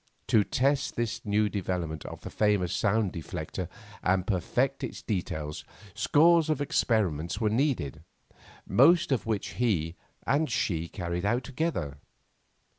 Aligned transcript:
To 0.29 0.43
test 0.43 0.95
this 0.95 1.23
new 1.25 1.47
development 1.47 2.05
of 2.05 2.21
the 2.21 2.31
famous 2.31 2.73
sound 2.73 3.13
deflector 3.13 3.67
and 4.01 4.25
perfect 4.25 4.83
its 4.83 5.03
details, 5.03 5.63
scores 5.93 6.49
of 6.49 6.59
experiments 6.59 7.39
were 7.39 7.51
needed, 7.51 8.01
most 8.65 9.11
of 9.11 9.27
which 9.27 9.49
he 9.61 9.95
and 10.25 10.49
she 10.49 10.87
carried 10.87 11.23
out 11.23 11.43
together. 11.43 11.99